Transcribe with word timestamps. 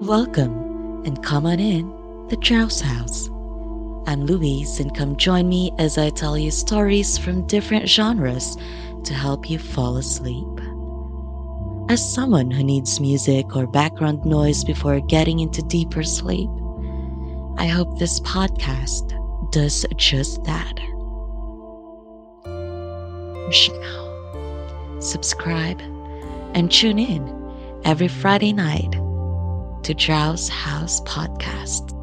Welcome 0.00 1.04
and 1.04 1.22
come 1.22 1.44
on 1.44 1.60
in 1.60 1.86
the 2.28 2.36
Drowse 2.38 2.80
House. 2.80 3.28
I'm 4.06 4.24
Louise, 4.24 4.80
and 4.80 4.96
come 4.96 5.18
join 5.18 5.50
me 5.50 5.70
as 5.78 5.98
I 5.98 6.08
tell 6.08 6.38
you 6.38 6.50
stories 6.50 7.18
from 7.18 7.46
different 7.46 7.90
genres 7.90 8.56
to 9.04 9.12
help 9.12 9.50
you 9.50 9.58
fall 9.58 9.98
asleep. 9.98 10.48
As 11.90 12.14
someone 12.14 12.50
who 12.50 12.64
needs 12.64 13.00
music 13.00 13.54
or 13.54 13.66
background 13.66 14.24
noise 14.24 14.64
before 14.64 15.00
getting 15.00 15.40
into 15.40 15.60
deeper 15.60 16.02
sleep, 16.02 16.48
I 17.58 17.66
hope 17.66 17.98
this 17.98 18.18
podcast 18.20 19.12
does 19.52 19.84
just 19.96 20.42
that. 20.44 20.80
Now, 22.46 25.00
subscribe 25.00 25.82
and 26.54 26.72
tune 26.72 26.98
in 26.98 27.41
every 27.84 28.08
Friday 28.08 28.52
night 28.52 28.92
to 29.82 29.94
Drowse 29.94 30.48
House 30.48 31.00
Podcast. 31.02 32.01